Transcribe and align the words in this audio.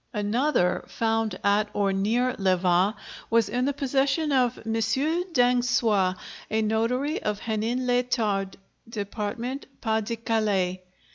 Another 0.15 0.83
found 0.87 1.37
at 1.43 1.69
or 1.73 1.93
near 1.93 2.33
Levas 2.39 2.95
was 3.29 3.47
in 3.47 3.65
the 3.65 3.71
possession 3.71 4.31
of 4.31 4.57
M. 4.65 4.73
Dancoise, 4.73 6.15
a 6.49 6.61
notary 6.63 7.21
of 7.21 7.41
Hénin 7.41 7.81
Liétard, 7.81 8.55
dept. 8.89 9.63
Pas 9.79 10.01
de 10.03 10.15
Calais. 10.15 10.81